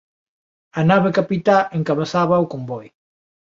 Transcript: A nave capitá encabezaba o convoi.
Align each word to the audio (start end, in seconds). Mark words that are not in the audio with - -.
A 0.79 0.81
nave 0.91 1.09
capitá 1.19 1.57
encabezaba 1.79 2.43
o 2.43 2.49
convoi. 2.53 2.87